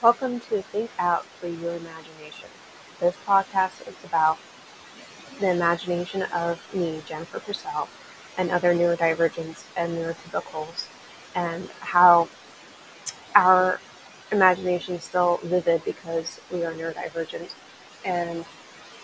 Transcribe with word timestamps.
Welcome 0.00 0.38
to 0.38 0.62
Think 0.62 0.92
Out 0.96 1.24
Free 1.24 1.50
Your 1.56 1.74
Imagination. 1.74 2.48
This 3.00 3.16
podcast 3.26 3.84
is 3.88 3.96
about 4.04 4.38
the 5.40 5.50
imagination 5.50 6.22
of 6.22 6.60
me, 6.72 7.02
Jennifer 7.04 7.40
Purcell, 7.40 7.88
and 8.36 8.48
other 8.52 8.72
neurodivergents 8.72 9.64
and 9.76 9.98
neurotypicals, 9.98 10.86
and 11.34 11.68
how 11.80 12.28
our 13.34 13.80
imagination 14.30 14.94
is 14.94 15.02
still 15.02 15.40
vivid 15.42 15.84
because 15.84 16.40
we 16.52 16.64
are 16.64 16.72
neurodivergent, 16.72 17.50
and 18.04 18.44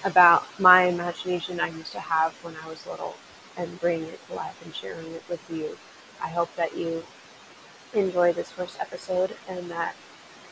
about 0.05 0.45
my 0.61 0.85
imagination 0.85 1.59
I 1.59 1.71
used 1.71 1.91
to 1.91 2.01
have 2.01 2.35
when 2.45 2.55
I 2.65 2.69
was 2.69 2.87
little 2.87 3.17
and 3.57 3.81
bringing 3.81 4.11
it 4.11 4.25
to 4.29 4.35
life 4.35 4.65
and 4.65 4.73
sharing 4.73 5.11
it 5.11 5.25
with 5.29 5.43
you. 5.51 5.77
I 6.23 6.29
hope 6.29 6.55
that 6.55 6.77
you 6.77 7.03
enjoy 7.93 8.33
this 8.33 8.53
first 8.53 8.79
episode 8.79 9.35
and 9.49 9.69
that 9.73 9.97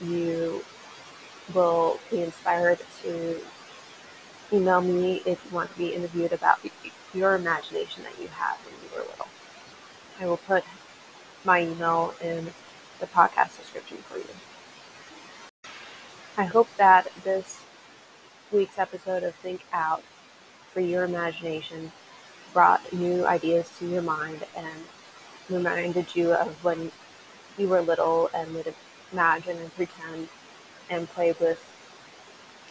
you 0.02 0.64
will 1.54 1.98
be 2.10 2.22
inspired 2.22 2.78
to 3.02 3.40
email 4.52 4.80
me 4.80 5.22
if 5.24 5.44
you 5.44 5.54
want 5.54 5.70
to 5.72 5.78
be 5.78 5.94
interviewed 5.94 6.32
about 6.32 6.58
your 7.14 7.34
imagination 7.34 8.02
that 8.04 8.18
you 8.20 8.28
had 8.28 8.56
when 8.64 8.74
you 8.82 8.96
were 8.96 9.08
little. 9.10 9.28
I 10.20 10.26
will 10.26 10.36
put 10.36 10.64
my 11.44 11.62
email 11.62 12.14
in 12.20 12.46
the 13.00 13.06
podcast 13.06 13.58
description 13.58 13.98
for 13.98 14.18
you. 14.18 14.24
I 16.36 16.44
hope 16.44 16.68
that 16.76 17.08
this 17.24 17.60
week's 18.50 18.78
episode 18.78 19.22
of 19.22 19.34
Think 19.36 19.62
Out 19.72 20.02
Free 20.72 20.86
Your 20.86 21.04
Imagination 21.04 21.92
brought 22.52 22.92
new 22.92 23.26
ideas 23.26 23.70
to 23.78 23.88
your 23.88 24.02
mind 24.02 24.44
and 24.56 24.84
reminded 25.48 26.14
you 26.14 26.32
of 26.32 26.62
when 26.62 26.90
you 27.58 27.68
were 27.68 27.80
little 27.80 28.30
and 28.34 28.54
would 28.54 28.74
imagine 29.12 29.58
and 29.58 29.74
pretend 29.74 30.28
and 30.90 31.08
play 31.10 31.34
with 31.40 31.62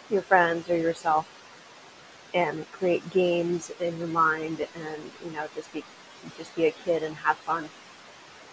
your 0.10 0.22
friends 0.22 0.70
or 0.70 0.78
yourself 0.78 1.28
and 2.34 2.70
create 2.72 3.10
games 3.12 3.72
in 3.80 3.98
your 3.98 4.08
mind 4.08 4.66
and 4.76 5.02
you 5.24 5.32
know 5.32 5.48
just 5.56 5.72
be 5.74 5.84
just 6.38 6.56
be 6.56 6.66
a 6.66 6.72
kid 6.72 7.04
and 7.04 7.16
have 7.16 7.38
fun. 7.38 7.68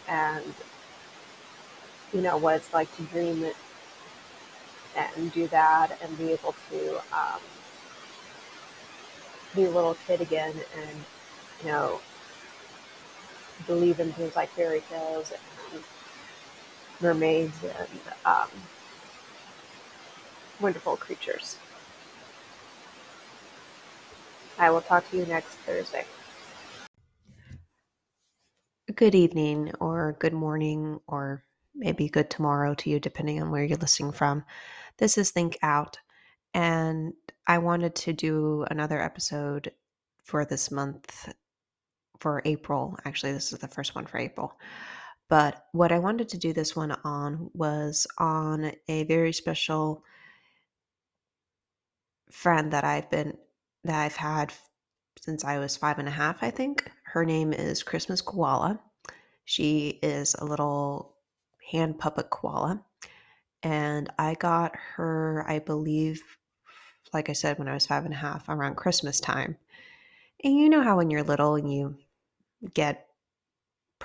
And 0.08 0.54
you 2.12 2.22
know 2.22 2.36
what 2.36 2.56
it's 2.56 2.72
like 2.72 2.94
to 2.96 3.02
dream 3.04 3.44
it 3.44 3.56
and 4.96 5.32
do 5.32 5.46
that 5.48 5.98
and 6.02 6.16
be 6.18 6.32
able 6.32 6.54
to 6.70 6.96
um, 7.12 7.40
be 9.54 9.64
a 9.64 9.70
little 9.70 9.96
kid 10.06 10.20
again 10.20 10.54
and 10.76 11.04
you 11.62 11.68
know 11.68 12.00
believe 13.66 14.00
in 14.00 14.12
things 14.12 14.34
like 14.34 14.48
fairy 14.50 14.82
tales 14.88 15.32
and 15.72 15.82
mermaids 17.00 17.56
and 17.62 17.88
um, 18.24 18.48
wonderful 20.60 20.96
creatures. 20.96 21.56
I 24.58 24.70
will 24.70 24.80
talk 24.80 25.08
to 25.10 25.16
you 25.16 25.26
next 25.26 25.54
Thursday. 25.58 26.04
Good 28.94 29.14
evening, 29.14 29.72
or 29.78 30.16
good 30.18 30.32
morning, 30.32 30.98
or 31.06 31.44
maybe 31.74 32.08
good 32.08 32.30
tomorrow 32.30 32.74
to 32.74 32.90
you, 32.90 32.98
depending 32.98 33.40
on 33.40 33.50
where 33.50 33.62
you're 33.62 33.78
listening 33.78 34.12
from. 34.12 34.44
This 34.96 35.16
is 35.16 35.30
Think 35.30 35.56
Out, 35.62 35.98
and 36.54 37.12
I 37.46 37.58
wanted 37.58 37.94
to 37.94 38.12
do 38.12 38.66
another 38.70 39.00
episode 39.00 39.70
for 40.24 40.44
this 40.44 40.72
month 40.72 41.32
for 42.18 42.42
April. 42.44 42.98
Actually, 43.04 43.32
this 43.32 43.52
is 43.52 43.60
the 43.60 43.68
first 43.68 43.94
one 43.94 44.06
for 44.06 44.18
April. 44.18 44.58
But 45.28 45.66
what 45.72 45.92
I 45.92 45.98
wanted 45.98 46.28
to 46.30 46.38
do 46.38 46.52
this 46.52 46.74
one 46.74 46.92
on 47.04 47.50
was 47.52 48.06
on 48.16 48.72
a 48.88 49.04
very 49.04 49.32
special 49.32 50.02
friend 52.30 52.72
that 52.72 52.84
I've 52.84 53.10
been 53.10 53.36
that 53.84 54.04
I've 54.04 54.16
had 54.16 54.52
since 55.18 55.44
I 55.44 55.58
was 55.58 55.76
five 55.76 55.98
and 55.98 56.08
a 56.08 56.12
half, 56.12 56.42
I 56.42 56.50
think. 56.50 56.90
Her 57.04 57.24
name 57.24 57.52
is 57.52 57.82
Christmas 57.82 58.20
Koala. 58.20 58.80
She 59.44 59.98
is 60.02 60.34
a 60.38 60.44
little 60.44 61.14
hand 61.70 61.98
puppet 61.98 62.30
koala. 62.30 62.82
And 63.62 64.10
I 64.18 64.34
got 64.34 64.76
her, 64.76 65.44
I 65.48 65.58
believe, 65.58 66.22
like 67.12 67.28
I 67.28 67.32
said, 67.32 67.58
when 67.58 67.68
I 67.68 67.74
was 67.74 67.86
five 67.86 68.04
and 68.04 68.14
a 68.14 68.16
half, 68.16 68.48
around 68.48 68.76
Christmas 68.76 69.20
time. 69.20 69.56
And 70.44 70.54
you 70.54 70.68
know 70.68 70.82
how 70.82 70.96
when 70.96 71.10
you're 71.10 71.22
little 71.22 71.56
and 71.56 71.72
you 71.72 71.96
get 72.74 73.07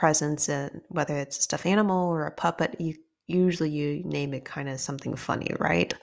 presents 0.04 0.50
and 0.50 0.82
whether 0.90 1.16
it's 1.16 1.38
a 1.38 1.42
stuffed 1.42 1.66
animal 1.66 2.10
or 2.10 2.26
a 2.26 2.32
puppet, 2.32 2.76
you 2.78 2.94
usually 3.28 3.70
you 3.70 4.04
name 4.04 4.34
it 4.34 4.44
kind 4.44 4.68
of 4.68 4.78
something 4.78 5.16
funny, 5.16 5.50
right? 5.62 5.94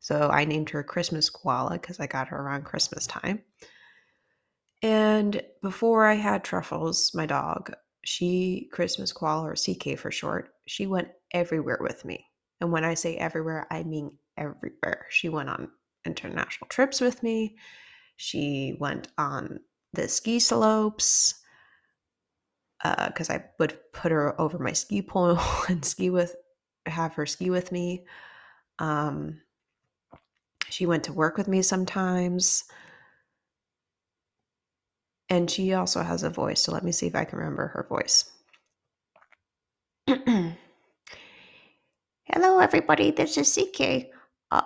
So 0.00 0.30
I 0.30 0.44
named 0.44 0.68
her 0.70 0.82
Christmas 0.82 1.30
Koala 1.30 1.74
because 1.74 2.00
I 2.00 2.08
got 2.08 2.26
her 2.26 2.36
around 2.36 2.64
Christmas 2.64 3.06
time. 3.06 3.44
And 4.82 5.40
before 5.62 6.06
I 6.06 6.14
had 6.14 6.42
Truffles, 6.42 7.12
my 7.14 7.24
dog, 7.24 7.72
she, 8.04 8.68
Christmas 8.72 9.12
Koala 9.12 9.50
or 9.50 9.54
CK 9.54 9.96
for 9.96 10.10
short, 10.10 10.48
she 10.66 10.88
went 10.88 11.06
everywhere 11.30 11.78
with 11.80 12.04
me. 12.04 12.26
And 12.60 12.72
when 12.72 12.84
I 12.84 12.94
say 12.94 13.16
everywhere, 13.16 13.68
I 13.70 13.84
mean 13.84 14.10
everywhere. 14.36 15.06
She 15.10 15.28
went 15.28 15.50
on 15.50 15.68
international 16.04 16.66
trips 16.66 17.00
with 17.00 17.22
me. 17.22 17.54
She 18.16 18.76
went 18.80 19.06
on 19.16 19.60
the 19.92 20.08
ski 20.08 20.40
slopes 20.40 21.44
because 22.82 23.30
uh, 23.30 23.34
I 23.34 23.44
would 23.58 23.78
put 23.92 24.12
her 24.12 24.38
over 24.40 24.58
my 24.58 24.72
ski 24.72 25.02
pole 25.02 25.38
and 25.68 25.84
ski 25.84 26.10
with, 26.10 26.36
have 26.86 27.14
her 27.14 27.26
ski 27.26 27.50
with 27.50 27.72
me. 27.72 28.04
Um, 28.78 29.40
she 30.68 30.86
went 30.86 31.04
to 31.04 31.12
work 31.12 31.36
with 31.36 31.48
me 31.48 31.62
sometimes. 31.62 32.64
And 35.28 35.50
she 35.50 35.74
also 35.74 36.02
has 36.02 36.22
a 36.22 36.30
voice. 36.30 36.62
So 36.62 36.72
let 36.72 36.84
me 36.84 36.92
see 36.92 37.06
if 37.06 37.16
I 37.16 37.24
can 37.24 37.38
remember 37.38 37.66
her 37.68 37.86
voice. 37.88 38.30
Hello, 42.24 42.58
everybody. 42.60 43.10
This 43.10 43.36
is 43.36 43.52
CK. 43.54 44.06
Uh, 44.50 44.62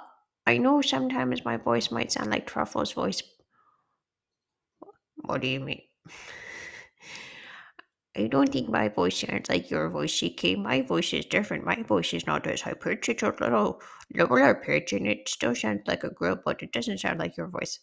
I 0.47 0.59
know 0.59 0.83
sometimes 0.83 1.45
my 1.45 1.57
voice 1.57 1.91
might 1.91 2.13
sound 2.13 2.31
like 2.31 2.47
Truffle's 2.47 2.93
voice. 2.93 3.23
What 5.17 5.41
do 5.41 5.49
you 5.49 5.61
mean? 5.61 5.83
I 8.21 8.27
don't 8.27 8.53
think 8.53 8.69
my 8.69 8.89
voice 8.89 9.21
sounds 9.21 9.49
like 9.49 9.71
your 9.71 9.89
voice, 9.89 10.21
CK. 10.21 10.59
My 10.59 10.83
voice 10.83 11.15
is 11.15 11.25
different. 11.25 11.65
My 11.65 11.83
voice 11.83 12.13
is 12.13 12.27
not 12.27 12.47
as 12.47 12.61
high 12.61 12.75
pitched. 12.75 13.09
It's 13.09 13.23
a 13.23 13.35
little 13.41 13.81
lower 14.15 14.55
pitch, 14.55 14.93
and 14.93 15.07
it 15.07 15.27
still 15.27 15.55
sounds 15.55 15.87
like 15.87 16.05
a 16.05 16.11
girl, 16.11 16.39
but 16.45 16.63
it 16.63 16.71
doesn't 16.71 16.99
sound 16.99 17.19
like 17.19 17.39
your 17.39 17.47
voice. 17.47 17.81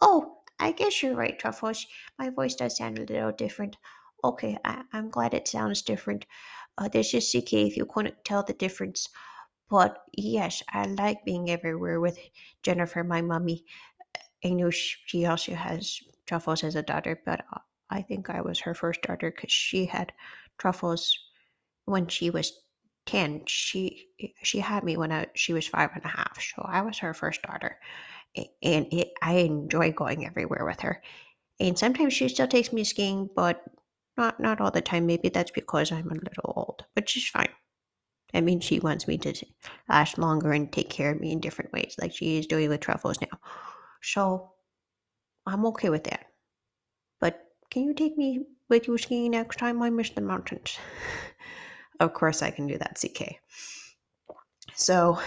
Oh, 0.00 0.38
I 0.58 0.72
guess 0.72 1.02
you're 1.02 1.14
right, 1.14 1.38
Truffles. 1.38 1.86
My 2.18 2.30
voice 2.30 2.54
does 2.54 2.78
sound 2.78 2.98
a 2.98 3.04
little 3.04 3.32
different. 3.32 3.76
Okay, 4.24 4.56
I, 4.64 4.84
am 4.94 5.10
glad 5.10 5.34
it 5.34 5.48
sounds 5.48 5.82
different. 5.82 6.24
Uh, 6.78 6.88
this 6.88 7.12
is 7.12 7.30
CK 7.30 7.52
if 7.52 7.76
you 7.76 7.84
couldn't 7.84 8.24
tell 8.24 8.42
the 8.42 8.54
difference. 8.54 9.10
But 9.68 9.98
yes, 10.16 10.62
I 10.72 10.86
like 10.86 11.26
being 11.26 11.50
everywhere 11.50 12.00
with 12.00 12.18
Jennifer, 12.62 13.04
my 13.04 13.20
mummy. 13.20 13.66
I 14.42 14.48
know 14.48 14.70
she 14.70 15.26
also 15.26 15.54
has 15.54 16.00
Truffles 16.24 16.64
as 16.64 16.74
a 16.74 16.82
daughter, 16.82 17.20
but 17.26 17.44
uh, 17.52 17.58
I 17.94 18.02
think 18.02 18.28
I 18.28 18.40
was 18.40 18.60
her 18.60 18.74
first 18.74 19.02
daughter 19.02 19.30
because 19.30 19.52
she 19.52 19.86
had 19.86 20.12
truffles 20.58 21.16
when 21.84 22.08
she 22.08 22.30
was 22.30 22.52
10 23.06 23.42
she 23.46 24.08
eh, 24.20 24.28
she 24.42 24.58
had 24.58 24.82
me 24.82 24.96
when 24.96 25.12
I, 25.12 25.26
she 25.34 25.52
was 25.52 25.66
five 25.66 25.90
and 25.94 26.04
a 26.04 26.08
half 26.08 26.40
so 26.40 26.62
i 26.66 26.80
was 26.80 26.98
her 26.98 27.12
first 27.12 27.42
daughter 27.42 27.78
and 28.62 28.86
it, 28.92 29.12
i 29.22 29.34
enjoy 29.34 29.92
going 29.92 30.26
everywhere 30.26 30.64
with 30.64 30.80
her. 30.80 31.02
And 31.60 31.78
sometimes 31.78 32.14
she 32.14 32.28
still 32.28 32.48
takes 32.48 32.72
me 32.72 32.84
skiing 32.84 33.28
but 33.36 33.62
not 34.16 34.40
not 34.40 34.60
all 34.60 34.70
the 34.72 34.80
time. 34.80 35.06
Maybe 35.06 35.28
that's 35.28 35.52
because 35.52 35.92
i'm 35.92 36.10
a 36.10 36.14
little 36.14 36.52
old 36.56 36.84
but 36.94 37.08
she's 37.08 37.28
fine. 37.28 37.50
I 38.34 38.40
mean 38.40 38.60
she 38.60 38.80
wants 38.80 39.06
me 39.06 39.18
to 39.18 39.34
last 39.88 40.18
longer 40.18 40.52
and 40.52 40.72
take 40.72 40.90
care 40.90 41.12
of 41.12 41.20
me 41.20 41.32
in 41.32 41.40
different 41.40 41.72
ways 41.72 41.94
like 42.00 42.14
she 42.14 42.38
is 42.38 42.46
doing 42.46 42.68
with 42.68 42.80
truffles 42.80 43.20
now. 43.20 43.38
So 44.02 44.52
i'm 45.46 45.66
okay 45.66 45.90
with 45.90 46.04
that 46.04 46.26
can 47.74 47.82
you 47.82 47.92
take 47.92 48.16
me 48.16 48.46
with 48.68 48.86
you 48.86 48.96
skiing 48.96 49.32
next 49.32 49.58
time? 49.58 49.82
I 49.82 49.90
miss 49.90 50.10
the 50.10 50.20
mountains. 50.20 50.78
of 52.00 52.14
course, 52.14 52.40
I 52.40 52.52
can 52.52 52.68
do 52.68 52.78
that, 52.78 52.96
CK. 53.00 53.40
So, 54.76 55.18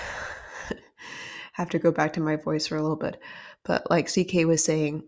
have 1.51 1.69
to 1.71 1.77
go 1.77 1.91
back 1.91 2.13
to 2.13 2.21
my 2.21 2.37
voice 2.37 2.65
for 2.65 2.77
a 2.77 2.81
little 2.81 2.95
bit. 2.95 3.19
But 3.65 3.91
like 3.91 4.07
CK 4.07 4.45
was 4.45 4.63
saying, 4.63 5.03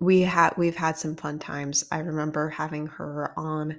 we 0.00 0.22
had 0.22 0.54
we've 0.56 0.74
had 0.74 0.98
some 0.98 1.14
fun 1.14 1.38
times. 1.38 1.84
I 1.92 2.00
remember 2.00 2.48
having 2.48 2.88
her 2.88 3.32
on 3.38 3.78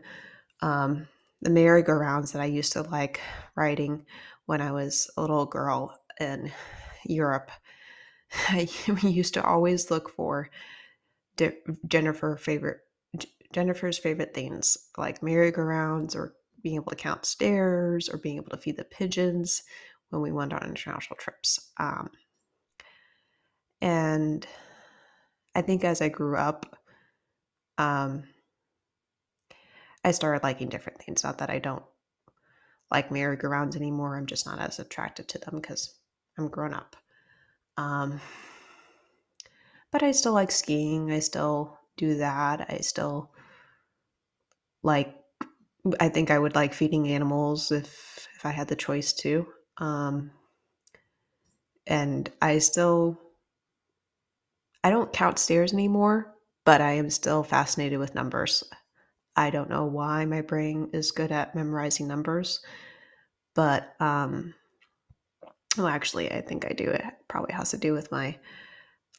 um, 0.61 1.09
the 1.41 1.49
merry-go-rounds 1.49 2.31
that 2.31 2.41
I 2.41 2.45
used 2.45 2.71
to 2.73 2.83
like 2.83 3.19
riding 3.57 4.05
when 4.45 4.61
I 4.61 4.71
was 4.71 5.11
a 5.17 5.21
little 5.21 5.45
girl 5.45 5.99
in 6.21 6.49
Europe. 7.05 7.51
we 8.53 9.09
used 9.09 9.33
to 9.33 9.43
always 9.43 9.91
look 9.91 10.11
for 10.15 10.49
Jennifer 11.87 12.37
favorite 12.37 12.79
Jennifer's 13.53 13.97
favorite 13.97 14.33
things 14.33 14.77
like 14.97 15.23
merry-go-rounds 15.23 16.15
or 16.15 16.35
being 16.61 16.75
able 16.75 16.89
to 16.89 16.95
count 16.95 17.25
stairs 17.25 18.09
or 18.09 18.17
being 18.17 18.35
able 18.37 18.49
to 18.49 18.57
feed 18.57 18.75
the 18.75 18.83
pigeons 18.83 19.63
when 20.09 20.21
we 20.21 20.31
went 20.31 20.51
on 20.51 20.63
international 20.63 21.15
trips. 21.17 21.71
Um, 21.77 22.09
and 23.81 24.45
I 25.53 25.61
think 25.61 25.83
as 25.83 26.01
I 26.01 26.09
grew 26.09 26.35
up, 26.35 26.77
um, 27.77 28.23
I 30.03 30.11
started 30.11 30.43
liking 30.43 30.69
different 30.69 31.01
things. 31.01 31.23
Not 31.23 31.37
that 31.37 31.49
I 31.49 31.59
don't 31.59 31.83
like 32.91 33.11
merry-go-rounds 33.11 33.75
anymore. 33.75 34.17
I'm 34.17 34.25
just 34.25 34.45
not 34.45 34.59
as 34.59 34.79
attracted 34.79 35.27
to 35.29 35.39
them 35.39 35.55
because 35.55 35.95
I'm 36.37 36.49
grown 36.49 36.73
up. 36.73 36.95
Um, 37.77 38.19
but 39.95 40.03
I 40.03 40.11
still 40.11 40.33
like 40.33 40.51
skiing. 40.51 41.09
I 41.09 41.19
still 41.19 41.79
do 41.95 42.17
that. 42.17 42.65
I 42.69 42.79
still 42.79 43.31
like. 44.83 45.15
I 46.01 46.09
think 46.09 46.31
I 46.31 46.37
would 46.37 46.53
like 46.53 46.73
feeding 46.73 47.07
animals 47.07 47.71
if 47.71 48.27
if 48.35 48.45
I 48.45 48.49
had 48.51 48.67
the 48.67 48.75
choice 48.75 49.13
to. 49.13 49.47
Um, 49.77 50.31
and 51.87 52.29
I 52.41 52.57
still. 52.57 53.17
I 54.83 54.89
don't 54.89 55.13
count 55.13 55.39
stairs 55.39 55.71
anymore, 55.71 56.35
but 56.65 56.81
I 56.81 56.91
am 56.91 57.09
still 57.09 57.41
fascinated 57.41 57.97
with 57.97 58.15
numbers. 58.15 58.65
I 59.37 59.49
don't 59.49 59.69
know 59.69 59.85
why 59.85 60.25
my 60.25 60.41
brain 60.41 60.89
is 60.91 61.13
good 61.13 61.31
at 61.31 61.55
memorizing 61.55 62.05
numbers, 62.05 62.59
but 63.53 63.95
um, 64.01 64.55
well, 65.77 65.87
actually, 65.87 66.33
I 66.33 66.41
think 66.41 66.65
I 66.65 66.73
do. 66.73 66.89
It 66.89 67.01
probably 67.29 67.53
has 67.53 67.71
to 67.71 67.77
do 67.77 67.93
with 67.93 68.11
my 68.11 68.37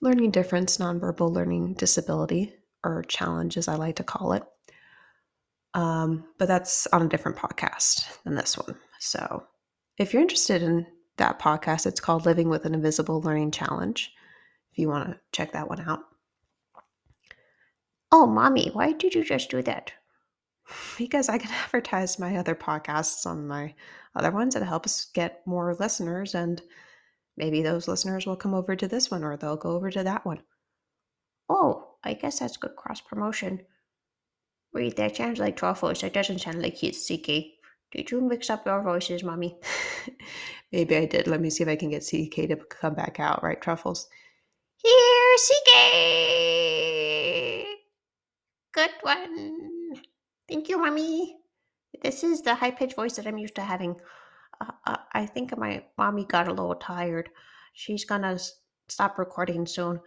learning 0.01 0.31
difference, 0.31 0.79
nonverbal 0.79 1.33
learning 1.33 1.75
disability, 1.75 2.55
or 2.85 3.03
challenge, 3.05 3.57
as 3.57 3.69
I 3.69 3.75
like 3.75 3.97
to 3.97 4.05
call 4.05 4.33
it. 4.33 4.45
Um, 5.75 6.25
but 6.39 6.49
that's 6.49 6.87
on 6.89 7.03
a 7.03 7.09
different 7.09 7.37
podcast 7.37 8.23
than 8.25 8.35
this 8.35 8.57
one. 8.57 8.77
So 8.99 9.45
if 9.99 10.13
you're 10.13 10.23
interested 10.23 10.63
in 10.63 10.87
that 11.19 11.39
podcast, 11.39 11.87
it's 11.87 12.01
called 12.01 12.27
Living 12.27 12.49
with 12.49 12.65
an 12.65 12.75
Invisible 12.75 13.21
Learning 13.21 13.51
Challenge. 13.51 14.11
If 14.73 14.79
you 14.79 14.89
want 14.89 15.11
to 15.11 15.21
check 15.33 15.53
that 15.53 15.69
one 15.69 15.81
out. 15.81 16.01
Oh, 18.13 18.27
mommy, 18.27 18.71
why 18.73 18.93
did 18.93 19.15
you 19.15 19.25
just 19.25 19.51
do 19.51 19.63
that? 19.63 19.93
Because 20.99 21.29
I 21.29 21.39
can 21.39 21.51
advertise 21.65 22.19
my 22.19 22.39
other 22.39 22.55
podcasts 22.57 23.25
on 23.25 23.47
my 23.47 23.73
other 24.17 24.33
ones. 24.33 24.57
It 24.57 24.63
helps 24.65 25.07
get 25.13 25.47
more 25.47 25.77
listeners, 25.79 26.35
and 26.35 26.61
maybe 27.37 27.63
those 27.63 27.89
listeners 27.89 28.27
will 28.27 28.37
come 28.37 28.55
over 28.55 28.77
to 28.77 28.89
this 28.89 29.11
one 29.11 29.25
or 29.25 29.37
they'll 29.37 29.57
go 29.57 29.71
over 29.71 29.91
to 29.91 30.03
that 30.05 30.25
one. 30.25 30.41
Oh, 31.49 31.97
I 32.03 32.15
guess 32.15 32.39
that's 32.41 32.57
good 32.57 32.77
cross 32.77 33.01
promotion. 33.01 33.61
Wait, 34.73 34.97
that 34.97 35.17
sounds 35.17 35.39
like 35.39 35.57
Truffles. 35.57 36.01
That 36.01 36.13
doesn't 36.13 36.41
sound 36.41 36.61
like 36.61 36.77
his 36.77 37.07
CK. 37.07 37.29
Did 37.93 38.11
you 38.11 38.21
mix 38.21 38.51
up 38.51 38.67
your 38.67 38.83
voices, 38.83 39.23
mommy? 39.23 39.57
maybe 40.73 40.97
I 40.97 41.07
did. 41.07 41.27
Let 41.27 41.41
me 41.41 41.51
see 41.51 41.63
if 41.63 41.69
I 41.69 41.77
can 41.77 41.91
get 41.91 42.03
CK 42.03 42.49
to 42.49 42.57
come 42.69 42.95
back 42.95 43.21
out, 43.21 43.43
right, 43.43 43.61
Truffles? 43.61 44.09
Here, 44.77 45.37
CK! 45.39 45.77
Good 48.73 48.91
one. 49.03 49.95
Thank 50.49 50.69
you, 50.69 50.79
mommy. 50.79 51.37
This 52.03 52.23
is 52.23 52.43
the 52.43 52.55
high 52.55 52.73
pitched 52.73 52.97
voice 52.97 53.17
that 53.17 53.27
I'm 53.27 53.39
used 53.39 53.55
to 53.55 53.63
having. 53.63 53.97
Uh, 54.61 54.96
I 55.17 55.25
think 55.25 55.57
my 55.57 55.83
mommy 55.97 56.27
got 56.27 56.47
a 56.47 56.53
little 56.53 56.75
tired. 56.75 57.31
She's 57.73 58.05
gonna 58.05 58.39
stop 58.89 59.19
recording 59.19 59.65
soon 59.65 59.99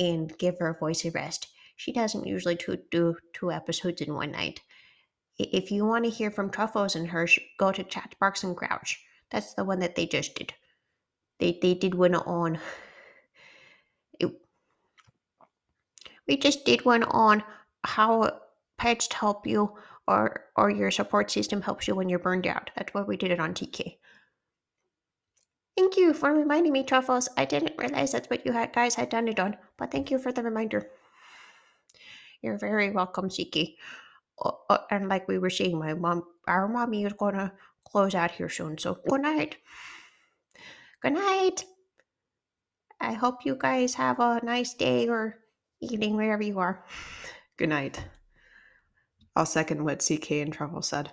and 0.00 0.36
give 0.36 0.58
her 0.58 0.76
voice 0.80 1.04
a 1.04 1.12
rest. 1.12 1.46
She 1.76 1.92
doesn't 1.92 2.26
usually 2.26 2.58
do 2.90 3.16
two 3.34 3.52
episodes 3.52 4.00
in 4.00 4.14
one 4.14 4.32
night. 4.32 4.60
If 5.38 5.70
you 5.70 5.86
want 5.86 6.04
to 6.06 6.10
hear 6.10 6.32
from 6.32 6.50
Truffles 6.50 6.96
and 6.96 7.08
her, 7.08 7.28
sh- 7.28 7.38
go 7.56 7.70
to 7.70 7.84
Chat 7.84 8.16
Barks 8.18 8.42
and 8.42 8.56
Grouch. 8.56 9.00
That's 9.30 9.54
the 9.54 9.64
one 9.64 9.78
that 9.78 9.94
they 9.94 10.06
just 10.06 10.34
did. 10.34 10.52
They 11.38 11.60
they 11.62 11.74
did 11.74 11.94
one 11.94 12.16
on. 12.16 12.58
We 16.26 16.36
just 16.36 16.64
did 16.64 16.84
one 16.84 17.04
on 17.04 17.44
how 17.84 18.40
pets 18.76 19.12
help 19.12 19.46
you 19.46 19.76
or 20.08 20.46
or 20.56 20.68
your 20.70 20.90
support 20.90 21.30
system 21.30 21.62
helps 21.62 21.86
you 21.86 21.94
when 21.94 22.08
you're 22.08 22.18
burned 22.18 22.46
out. 22.48 22.70
That's 22.76 22.92
why 22.92 23.02
we 23.02 23.16
did 23.16 23.30
it 23.30 23.40
on 23.40 23.54
TK. 23.54 23.98
Thank 25.76 25.96
you 25.96 26.12
for 26.12 26.32
reminding 26.32 26.72
me, 26.72 26.84
Truffles. 26.84 27.28
I 27.36 27.44
didn't 27.44 27.78
realize 27.78 28.12
that's 28.12 28.28
what 28.28 28.44
you 28.44 28.52
had, 28.52 28.72
guys 28.72 28.94
had 28.94 29.08
done 29.08 29.28
it 29.28 29.40
on, 29.40 29.56
but 29.78 29.90
thank 29.90 30.10
you 30.10 30.18
for 30.18 30.30
the 30.30 30.42
reminder. 30.42 30.90
You're 32.42 32.58
very 32.58 32.90
welcome, 32.90 33.30
CK. 33.30 33.78
Uh, 34.38 34.52
uh, 34.68 34.78
and 34.90 35.08
like 35.08 35.28
we 35.28 35.38
were 35.38 35.50
saying, 35.50 35.78
my 35.78 35.94
mom, 35.94 36.24
our 36.46 36.68
mommy 36.68 37.04
is 37.04 37.14
gonna 37.14 37.52
close 37.84 38.14
out 38.14 38.32
here 38.32 38.48
soon. 38.48 38.76
So 38.76 38.98
good 39.08 39.22
night. 39.22 39.56
Good 41.00 41.14
night. 41.14 41.64
I 43.00 43.14
hope 43.14 43.44
you 43.44 43.56
guys 43.58 43.94
have 43.94 44.20
a 44.20 44.40
nice 44.44 44.74
day 44.74 45.08
or 45.08 45.38
evening 45.80 46.16
wherever 46.16 46.42
you 46.42 46.58
are. 46.58 46.84
Good 47.56 47.70
night. 47.70 48.04
I'll 49.34 49.46
second 49.46 49.84
what 49.84 50.06
CK 50.06 50.30
and 50.42 50.52
Truffle 50.52 50.82
said. 50.82 51.10